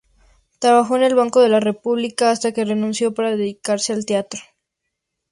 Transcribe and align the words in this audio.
Trabajó 0.57 0.95
en 0.95 1.03
el 1.03 1.13
Banco 1.13 1.41
de 1.41 1.49
la 1.49 1.59
República 1.59 2.31
hasta 2.31 2.53
que 2.53 2.65
renunció 2.65 3.13
para 3.13 3.35
dedicarse 3.35 3.93
al 3.93 4.03
teatro. 4.07 4.39